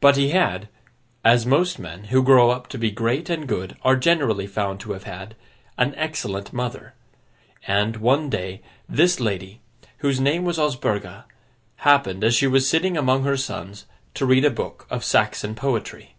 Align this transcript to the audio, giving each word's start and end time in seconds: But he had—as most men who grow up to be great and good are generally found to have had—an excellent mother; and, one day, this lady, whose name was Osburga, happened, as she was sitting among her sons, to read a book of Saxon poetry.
But 0.00 0.18
he 0.18 0.32
had—as 0.32 1.46
most 1.46 1.78
men 1.78 2.04
who 2.12 2.22
grow 2.22 2.50
up 2.50 2.68
to 2.68 2.76
be 2.76 2.90
great 2.90 3.30
and 3.30 3.48
good 3.48 3.74
are 3.80 3.96
generally 3.96 4.46
found 4.46 4.80
to 4.80 4.92
have 4.92 5.04
had—an 5.04 5.94
excellent 5.94 6.52
mother; 6.52 6.92
and, 7.66 7.96
one 7.96 8.28
day, 8.28 8.60
this 8.86 9.18
lady, 9.18 9.60
whose 10.00 10.20
name 10.20 10.44
was 10.44 10.58
Osburga, 10.58 11.24
happened, 11.76 12.22
as 12.22 12.34
she 12.36 12.46
was 12.46 12.68
sitting 12.68 12.98
among 12.98 13.24
her 13.24 13.38
sons, 13.38 13.86
to 14.12 14.26
read 14.26 14.44
a 14.44 14.50
book 14.50 14.86
of 14.90 15.02
Saxon 15.02 15.54
poetry. 15.54 16.16